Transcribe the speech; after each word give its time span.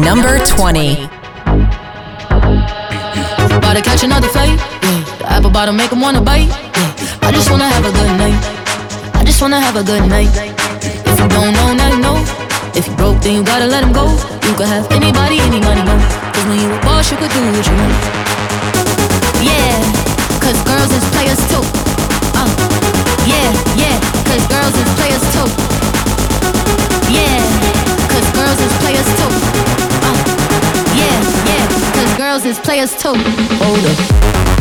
Number 0.00 0.38
20. 0.38 1.04
About 3.52 3.74
to 3.76 3.82
catch 3.82 4.02
another 4.02 4.28
fight. 4.28 4.56
The 5.18 5.26
apple 5.28 5.50
bottom 5.50 5.76
make 5.76 5.92
him 5.92 6.00
wanna 6.00 6.22
bite. 6.22 6.48
I 7.20 7.30
just 7.32 7.50
wanna 7.50 7.68
have 7.68 7.84
a 7.84 7.92
good 7.92 8.16
night. 8.16 8.40
I 9.14 9.24
just 9.24 9.42
wanna 9.42 9.60
have 9.60 9.76
a 9.76 9.84
good 9.84 10.08
night. 10.08 10.32
If 10.80 11.20
you 11.20 11.28
don't 11.28 11.52
know, 11.52 11.74
now 11.74 11.88
you 11.92 12.00
know. 12.00 12.16
If 12.74 12.88
you 12.88 12.96
broke, 12.96 13.20
then 13.20 13.34
you 13.36 13.44
gotta 13.44 13.66
let 13.66 13.84
him 13.84 13.92
go. 13.92 14.08
You 14.48 14.54
could 14.56 14.68
have 14.68 14.90
anybody, 14.90 15.38
any 15.38 15.60
money, 15.60 15.82
mo. 15.84 15.96
Cause 16.32 16.44
when 16.48 16.58
you 16.58 16.72
a 16.72 16.80
boss, 16.80 17.10
you 17.10 17.18
could 17.18 17.30
do 17.30 17.40
what 17.52 17.66
you 17.68 17.76
want. 17.76 17.94
Yeah, 19.44 19.76
cause 20.40 20.56
girls 20.64 20.90
is 20.96 21.04
players 21.12 21.40
too. 21.52 21.64
Uh, 22.40 22.48
yeah, 23.28 23.52
yeah, 23.76 23.96
cause 24.24 24.44
girls 24.48 24.74
is 24.80 24.88
players 24.96 25.24
too. 25.34 25.48
Yeah, 27.12 27.36
cause 28.08 28.26
girls 28.32 28.60
is 28.64 28.72
players 28.80 29.10
too. 29.20 29.49
Is 32.42 32.58
players 32.58 32.94
too. 32.96 33.12
Hold 33.12 33.84
up. 33.84 34.59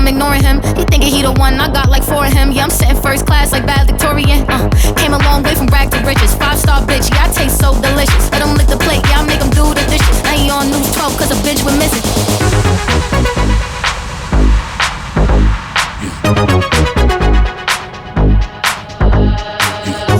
I'm 0.00 0.08
ignoring 0.08 0.42
him. 0.42 0.62
He 0.80 0.84
thinking 0.88 1.12
he 1.12 1.20
the 1.20 1.32
one, 1.32 1.60
I 1.60 1.68
got 1.70 1.90
like 1.90 2.02
four 2.02 2.24
of 2.24 2.32
him. 2.32 2.52
Yeah, 2.52 2.64
I'm 2.64 2.70
sitting 2.70 2.96
first 2.96 3.26
class 3.26 3.52
like 3.52 3.66
bad 3.66 3.86
Victorian. 3.86 4.48
Uh, 4.48 4.70
came 4.96 5.12
a 5.12 5.18
long 5.28 5.42
way 5.42 5.54
from 5.54 5.66
rag 5.66 5.90
to 5.90 6.00
riches. 6.08 6.32
Five 6.40 6.56
star 6.56 6.80
bitch, 6.88 7.12
yeah, 7.12 7.28
I 7.28 7.28
taste 7.28 7.60
so 7.60 7.76
delicious. 7.82 8.32
Let 8.32 8.40
him 8.40 8.56
lick 8.56 8.68
the 8.68 8.80
plate, 8.80 9.04
yeah, 9.12 9.20
I 9.20 9.26
make 9.28 9.44
him 9.44 9.50
do 9.52 9.60
the 9.76 9.84
dishes. 9.92 10.22
Now 10.24 10.32
he 10.32 10.48
on 10.48 10.72
news 10.72 10.88
12 10.96 11.18
cause 11.20 11.30
a 11.30 11.38
bitch 11.44 11.60
went 11.68 11.76
missing. 11.76 12.00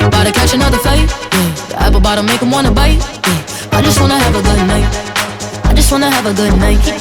About 0.04 0.24
to 0.28 0.32
catch 0.36 0.52
another 0.52 0.76
fight. 0.84 1.08
Yeah. 1.08 1.54
The 1.72 1.76
apple 1.80 2.00
bottom 2.00 2.26
make 2.26 2.42
him 2.42 2.50
wanna 2.50 2.70
bite. 2.70 3.00
Yeah. 3.00 3.72
I 3.72 3.80
just 3.80 3.98
wanna 3.98 4.20
have 4.20 4.36
a 4.36 4.42
good 4.44 4.60
night. 4.68 4.84
I 5.64 5.72
just 5.72 5.90
wanna 5.90 6.10
have 6.10 6.26
a 6.26 6.34
good 6.34 6.52
night. 6.60 7.00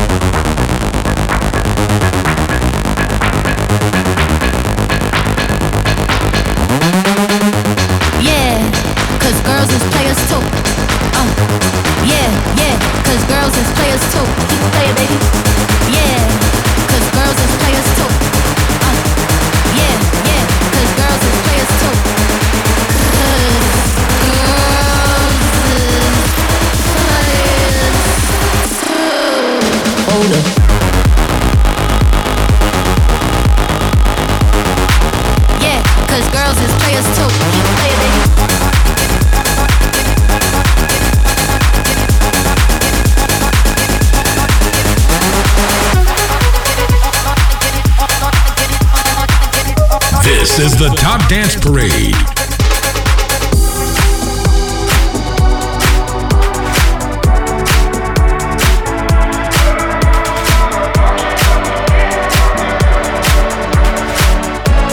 Dance 51.31 51.55
Parade. 51.61 52.11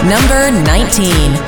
Number 0.05 0.53
19. 0.63 1.41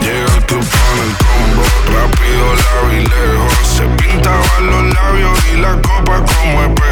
Llega 0.00 0.36
el 0.36 0.46
club 0.46 0.64
con 0.70 0.98
el 1.00 1.12
combo, 1.18 1.64
rápido, 1.90 2.54
largo 2.54 2.92
y 2.92 3.00
lejos. 3.00 3.52
Se 3.66 3.84
pintaban 4.00 4.66
los 4.70 4.94
labios 4.94 5.38
y 5.52 5.56
la 5.56 5.72
copa 5.82 6.24
como 6.24 6.62
espejo. 6.62 6.83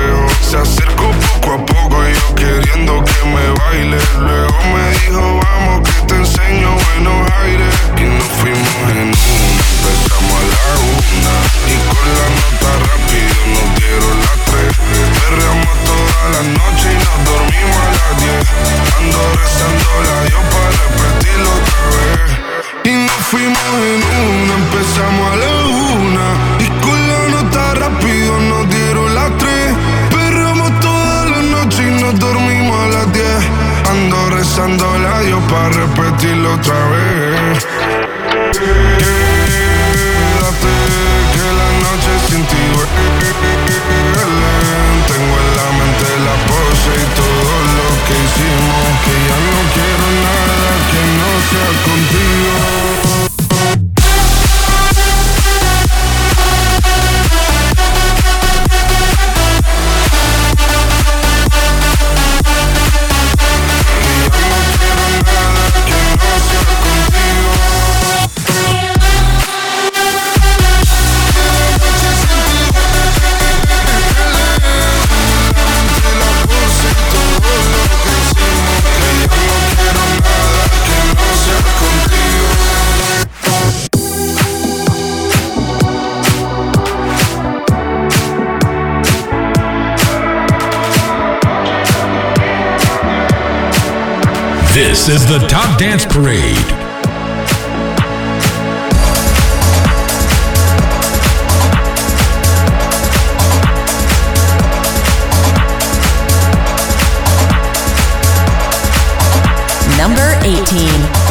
number 110.03 110.35
18. 110.43 111.23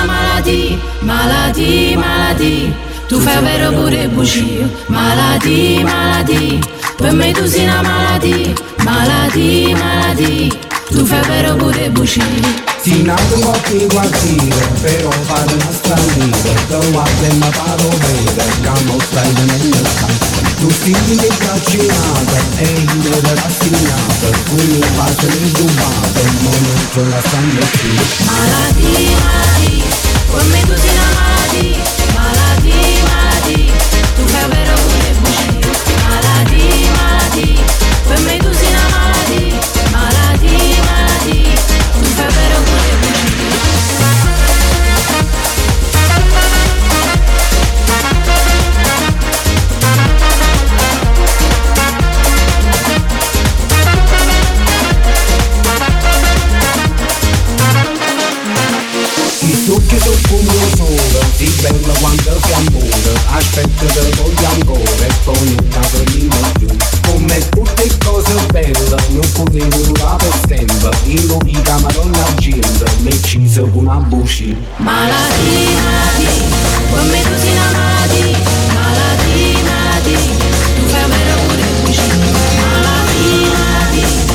maladie, 0.07 0.79
maladie, 1.01 1.97
maladie 1.97 2.92
Tu 3.13 3.19
fai 3.19 3.44
vero 3.44 3.71
pure 3.71 4.07
buci, 4.07 4.65
Malati, 4.88 5.83
malati. 5.83 6.60
Per 6.98 7.12
me 7.13 7.31
tu 7.31 7.45
sei 7.45 7.65
una 7.65 7.83
malati. 7.83 8.56
Malati, 8.83 9.75
malati. 9.77 10.60
Tu 10.89 11.06
fai 11.06 11.21
vero 11.27 11.56
pure 11.56 11.92
bugie 11.92 12.24
Sì, 12.81 13.04
nato 13.04 13.56
più 13.68 13.86
quartiere 13.88 14.68
Però 14.81 15.12
fare 15.12 15.54
una 15.54 15.71
straniera 15.71 16.80
e 17.21 17.33
mi 17.33 17.50
paro 17.50 17.88
bene 18.01 18.62
cammo 18.62 19.00
stai 19.00 19.31
venendo 19.33 19.77
stanza. 19.77 20.42
Tu 20.60 20.69
figli 20.69 21.19
di 21.19 21.27
calcinata 21.38 22.38
E 22.57 22.86
io 23.01 23.21
la 23.21 23.33
rastinata 23.33 24.30
Come 24.50 24.86
faccio 24.95 25.27
le 25.27 25.51
giubate 25.51 26.21
Ma 26.42 26.50
non 26.50 26.88
sono 26.92 27.10
la 27.10 27.21
stanza 27.21 27.65
più. 27.77 27.94
Malati, 28.25 29.15
malati. 29.21 29.83
Per 30.31 30.44
me 30.45 30.62
tu 30.62 30.75
sei 30.81 30.95
una 30.95 31.10
malati. 31.13 32.02
melody, 37.35 37.56
me. 38.25 38.42
bella 61.63 61.94
quanto 62.00 62.39
siamo 62.45 62.77
ora 62.77 63.38
Aspetta 63.38 63.86
che 63.86 64.12
vogliamo 64.21 64.56
ancora 64.57 65.06
e 65.06 65.12
poi 65.24 65.56
non 65.56 65.68
capiremo 65.69 66.51
più. 66.60 66.68
Come 67.06 67.50
tutte 67.50 67.98
cose 68.04 68.33
belle 68.51 68.95
non 69.10 69.31
potevo 69.31 69.77
durare 69.77 70.30
sempre. 70.48 70.92
Io 71.06 71.38
di 71.44 71.62
camarona 71.62 72.33
gente 72.36 72.86
mi 73.00 73.24
ci 73.24 73.50
con 73.54 73.69
una 73.74 73.95
buccia 73.95 74.45
Malatina 74.77 76.12
di, 76.18 76.27
come 76.89 77.21
tu 77.21 77.38
sei 77.39 77.57
amati 77.57 78.36
Malatina 78.74 80.00
di, 80.04 80.15
tu 80.15 80.86
fai 80.88 81.07
meno 81.07 81.36
pure 81.48 81.63
buccia 81.81 82.01
Malatina 82.60 83.89
di. 83.92 84.32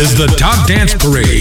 is 0.00 0.14
the 0.14 0.26
Top 0.38 0.66
Dance 0.66 0.94
Parade. 0.94 1.39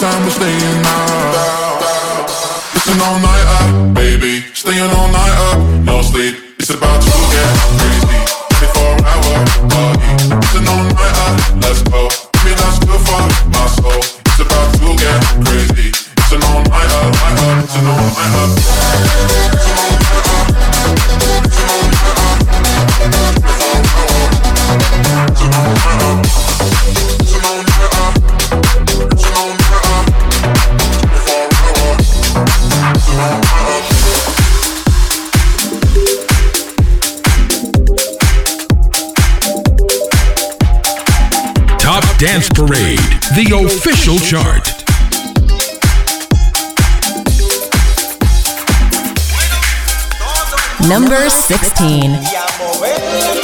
time 0.00 0.24
we're 0.24 0.30
staying 0.30 0.75
official 44.06 44.18
chart. 44.18 44.72
Number 50.88 51.28
16. 51.28 53.35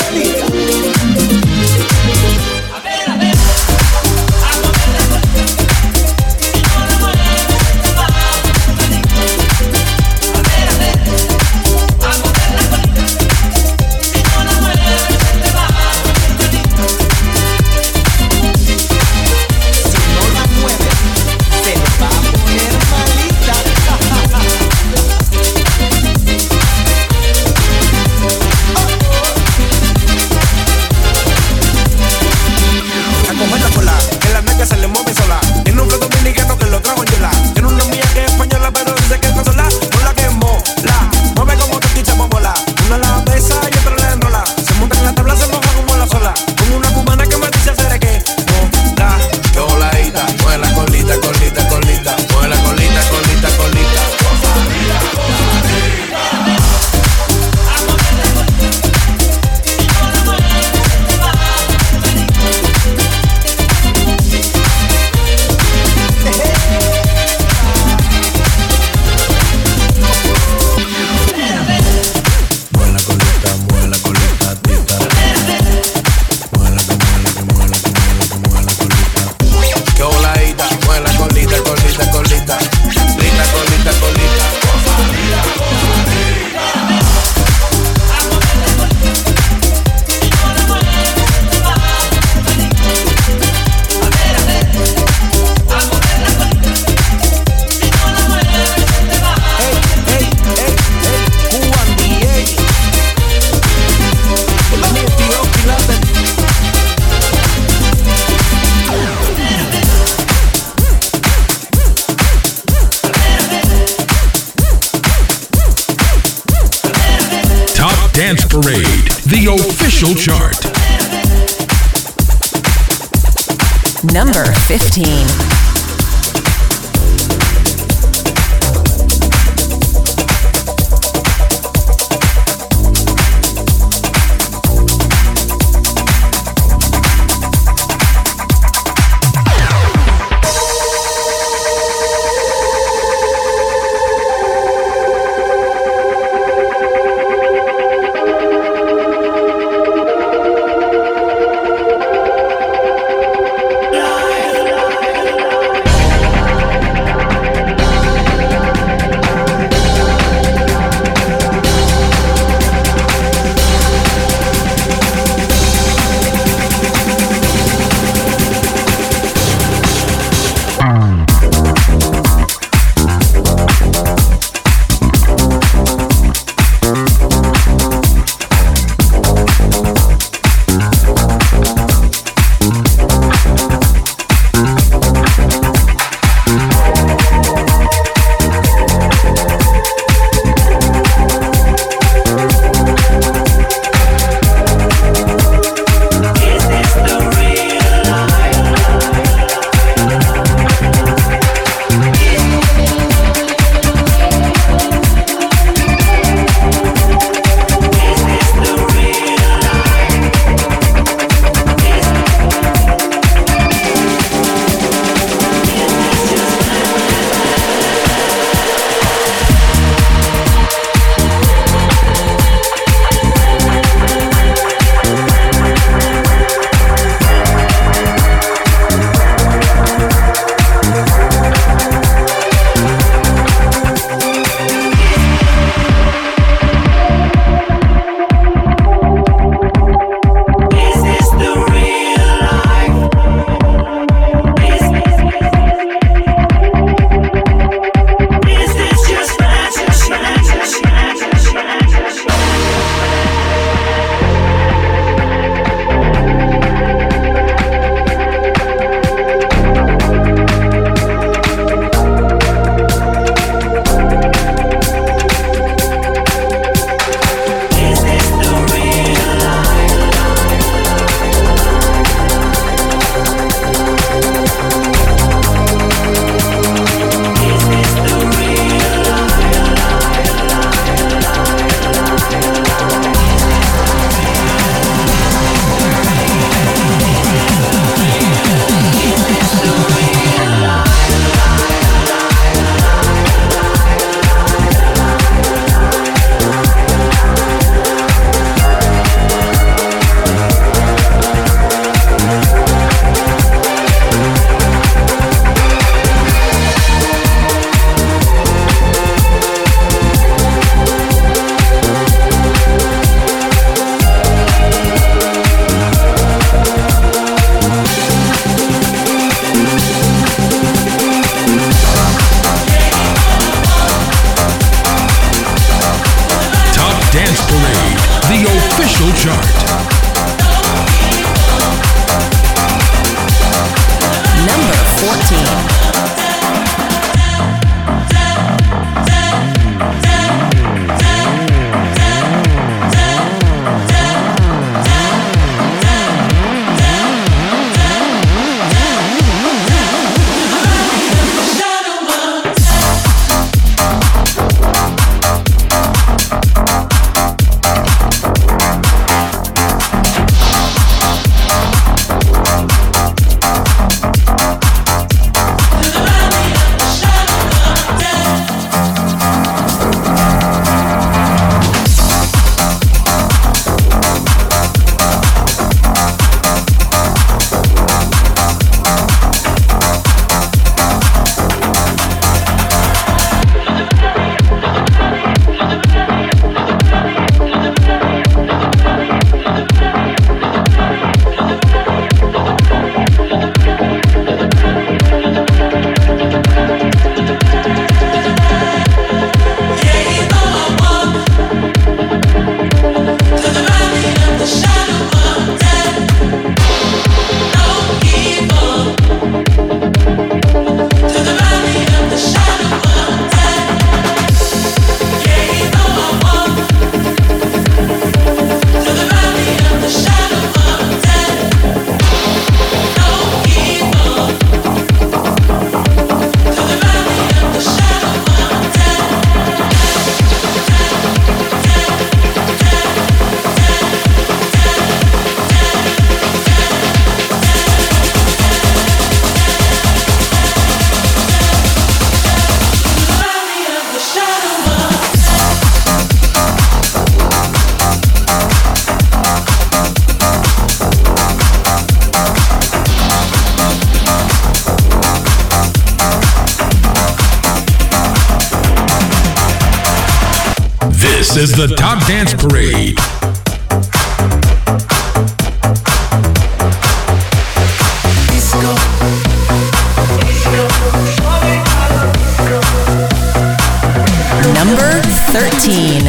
number 474.65 475.01
13. 475.33 476.09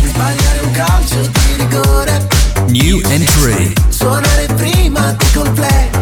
New 2.70 3.02
entry. 3.10 3.74
Suonare 3.90 4.48
prima 4.56 5.16
di. 5.32 5.93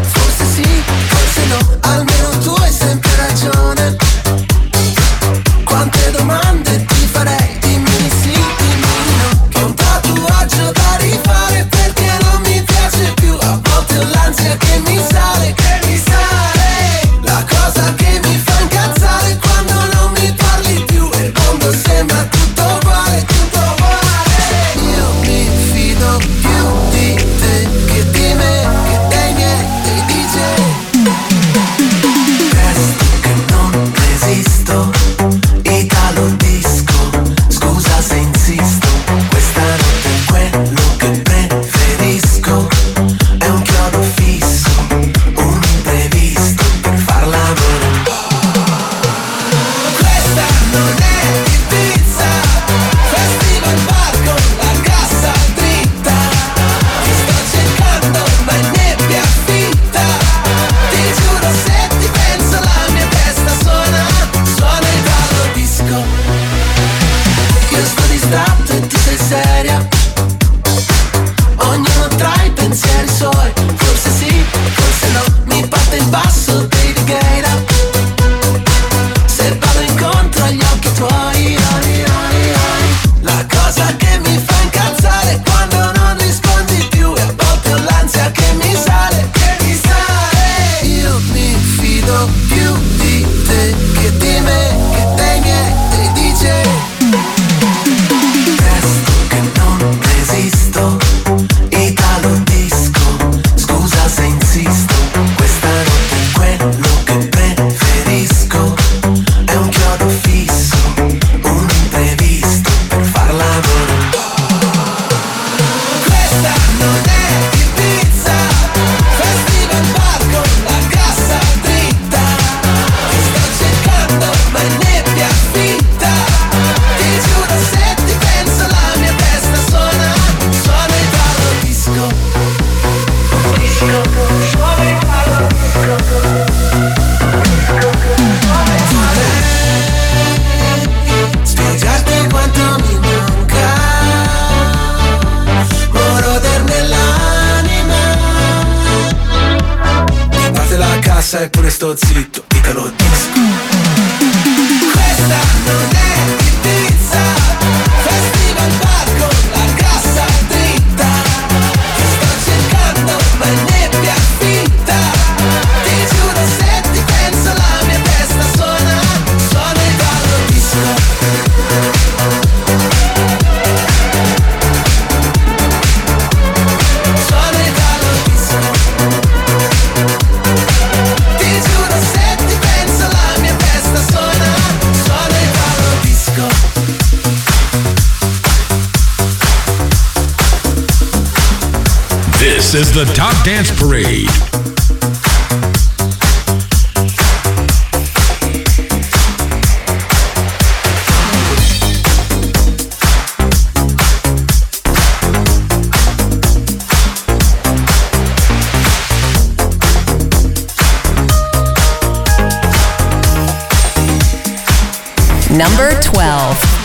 Number 215.62 215.91
12. 216.02 216.81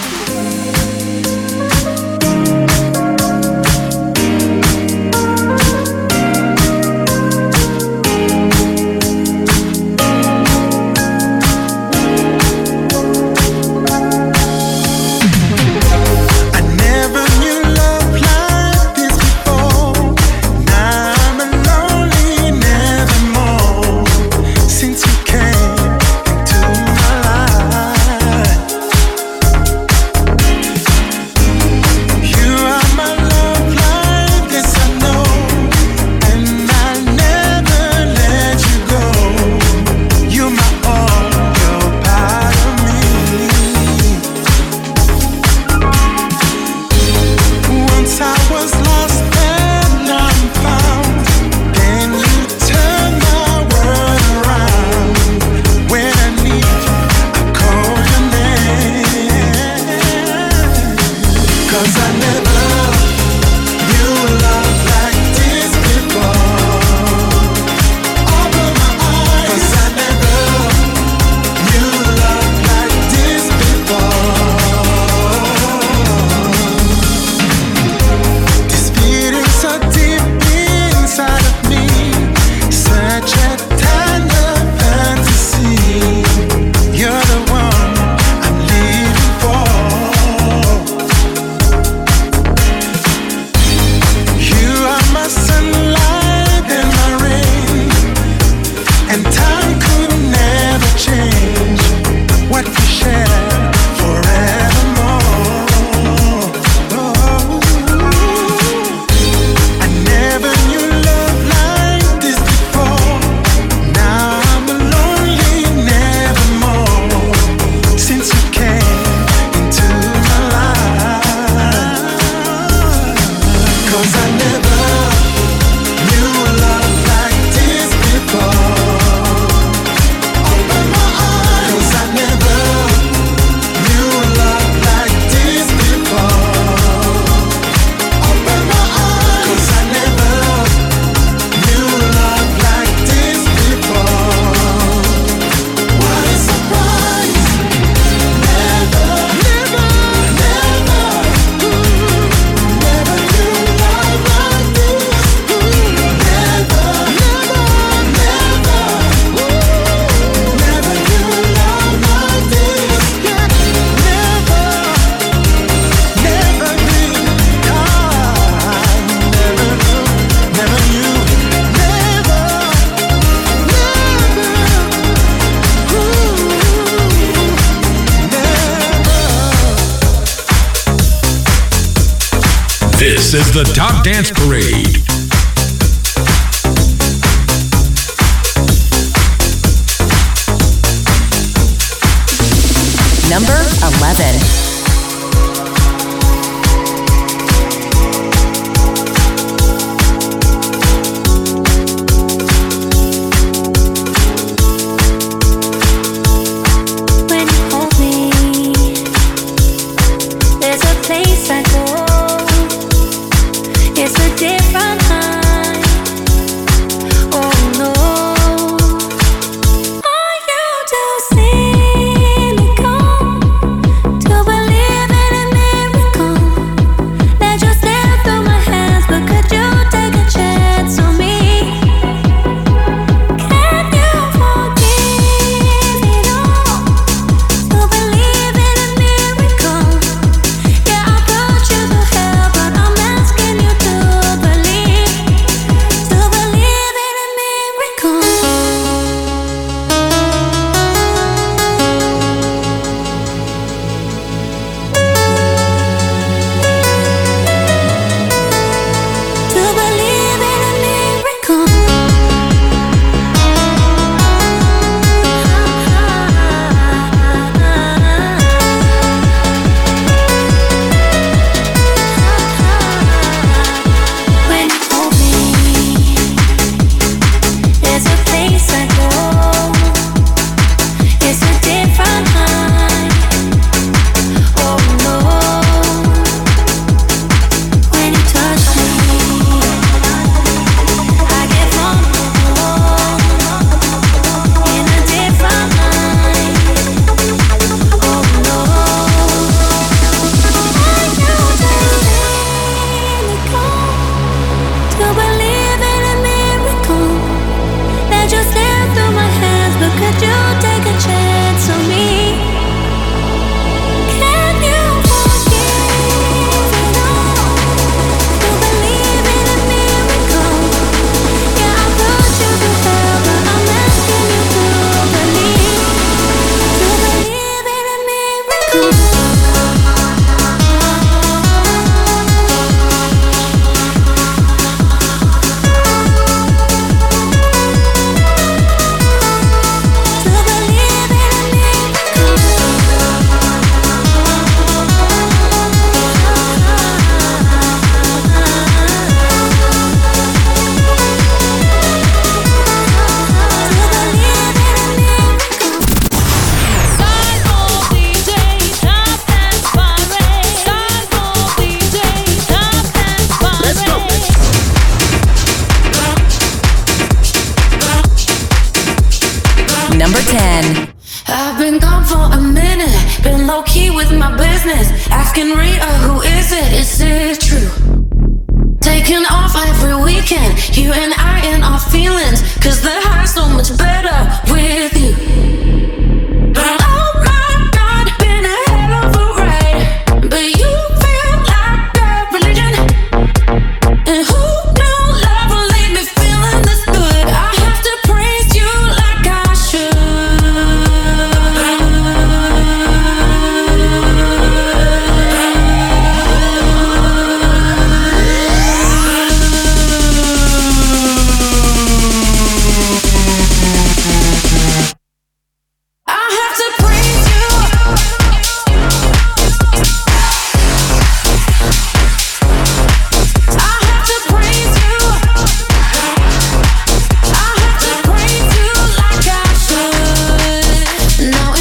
Now 431.27 431.56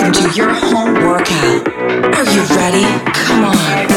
welcome 0.00 0.30
to 0.30 0.36
your 0.36 0.52
home 0.52 0.94
workout. 0.94 1.68
Are 2.14 2.32
you 2.32 2.42
ready? 2.56 2.84
Come 3.12 3.44
on. 3.44 3.89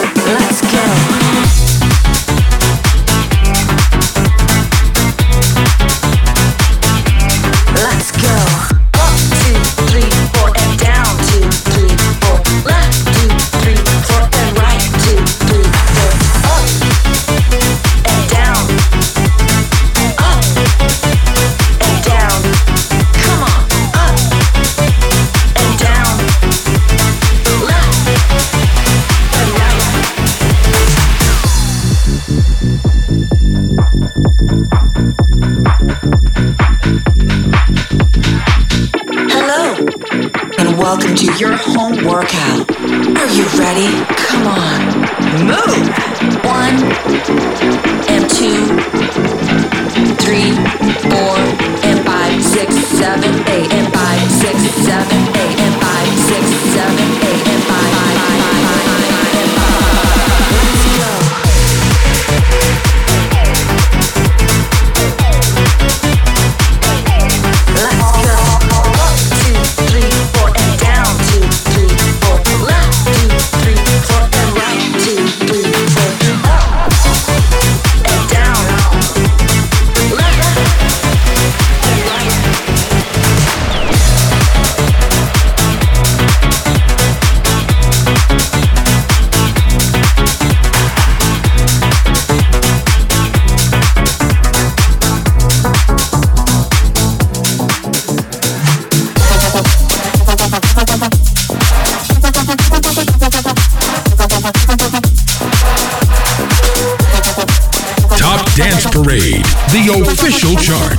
Parade, 109.03 109.43
the 109.67 109.83
official 110.01 110.55
chart. 110.55 110.95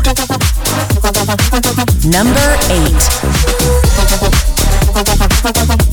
Number 2.05 2.59
8. 5.79 5.84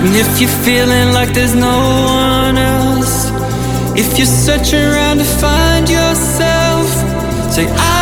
And 0.00 0.14
if 0.14 0.40
you're 0.40 0.56
feeling 0.64 1.12
like 1.12 1.34
there's 1.34 1.54
no 1.54 1.78
one 2.06 2.56
else, 2.56 3.30
if 3.98 4.16
you're 4.16 4.26
searching 4.26 4.84
around 4.84 5.18
to 5.18 5.24
find 5.24 5.88
yourself, 5.88 6.86
say, 7.52 7.66
I. 7.66 7.97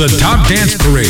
The 0.00 0.06
Top 0.18 0.48
Dance 0.48 0.78
Parade. 0.78 1.09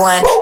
one. 0.00 0.39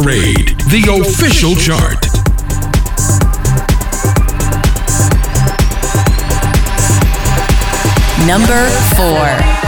Parade, 0.00 0.56
the 0.70 1.02
official 1.02 1.56
chart. 1.56 2.06
Number 8.24 8.68
four. 8.94 9.67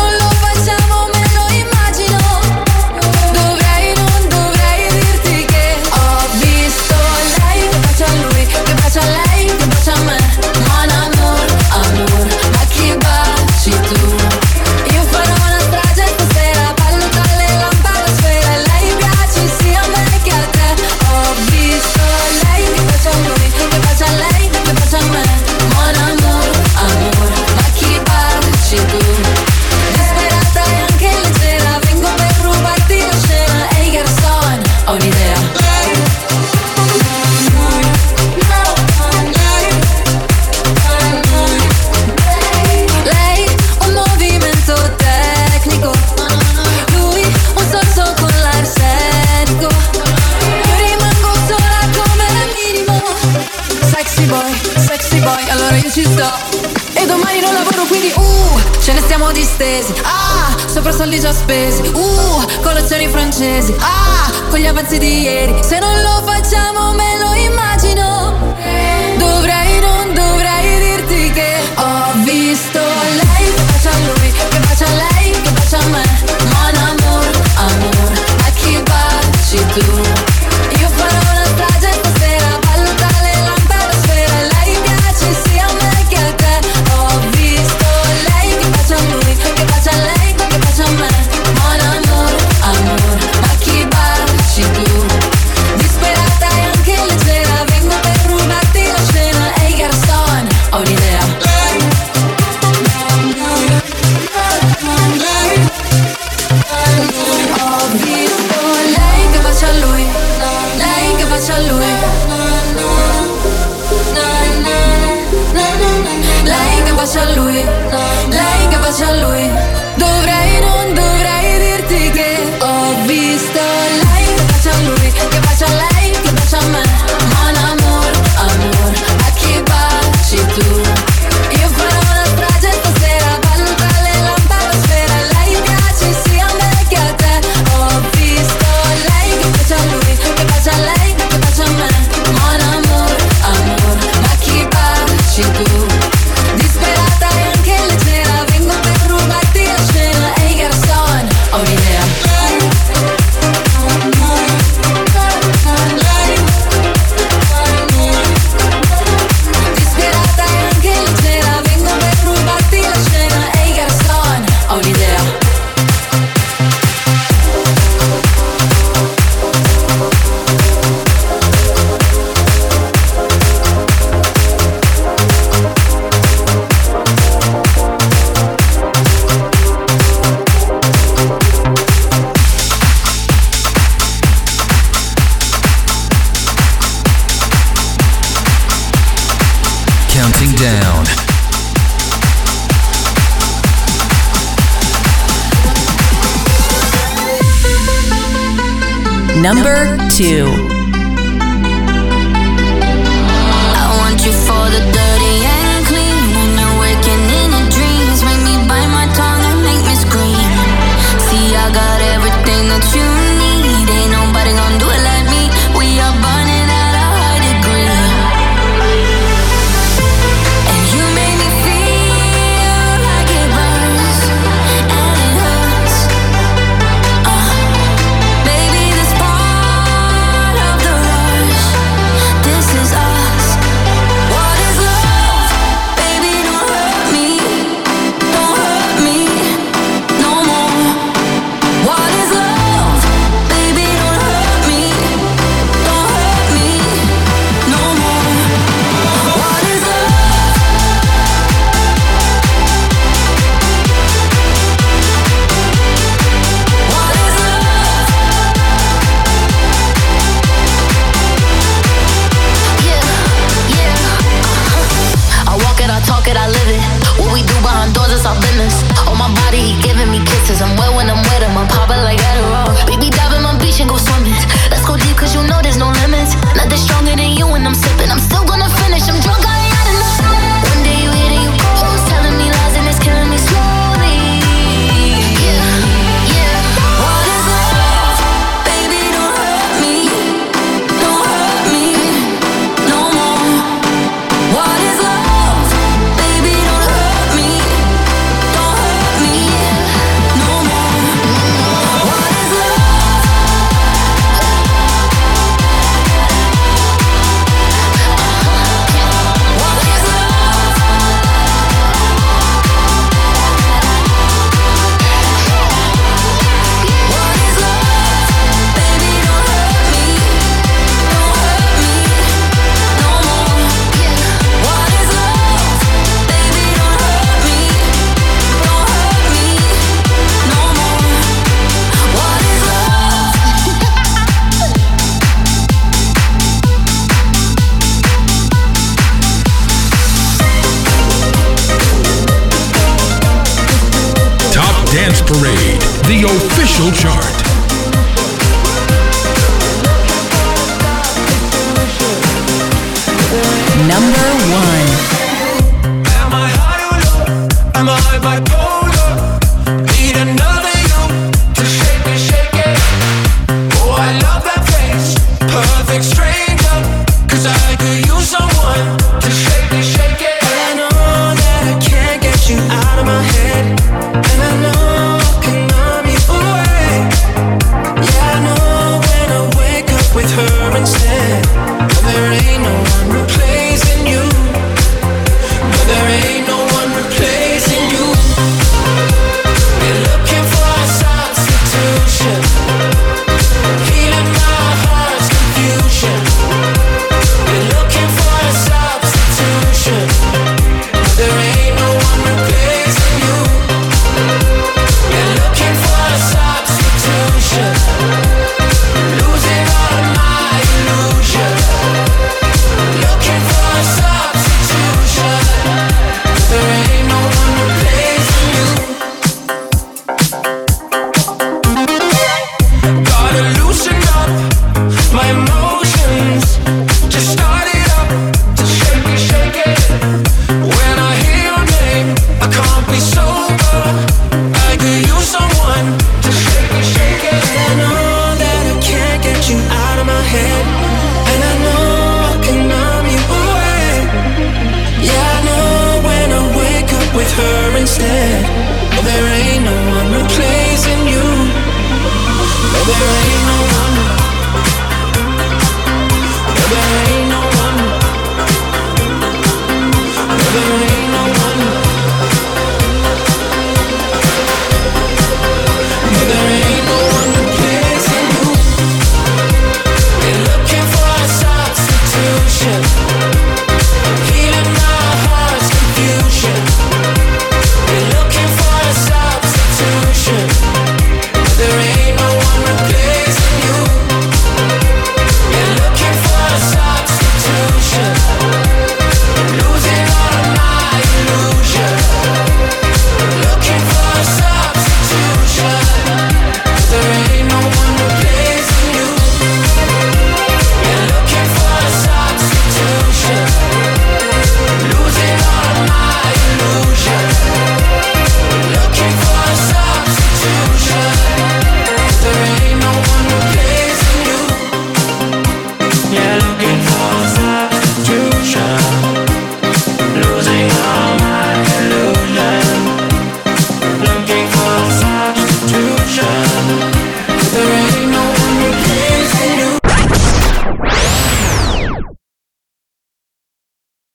vita 56.21 56.37
E 56.93 57.05
domani 57.05 57.39
non 57.39 57.53
lavoro 57.53 57.83
quindi 57.87 58.11
uh 58.15 58.59
Ce 58.79 58.93
ne 58.93 58.99
stiamo 59.01 59.31
distesi. 59.31 59.93
Ah 60.03 60.55
sopra 60.67 60.91
soldi 60.91 61.19
già 61.19 61.33
spesi. 61.33 61.81
Uh 61.93 62.61
colazioni 62.61 63.07
francesi. 63.07 63.73
Ah 63.79 64.29
con 64.49 64.59
gli 64.59 64.67
avanzi 64.67 64.97
di 64.97 65.21
ieri. 65.21 65.63
Se 65.63 65.79
non 65.79 66.01
lo 66.01 66.21
facciamo 66.25 66.93
meglio 66.93 67.10